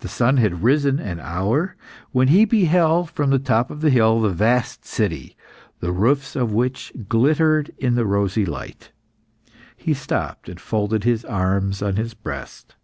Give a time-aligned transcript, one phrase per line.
[0.00, 1.76] The sun had risen an hour,
[2.12, 5.34] when he beheld, from the top of a hill, the vast city,
[5.80, 8.92] the roofs of which glittered in the rosy light.
[9.78, 12.74] He stopped, and folded his arms on his breast.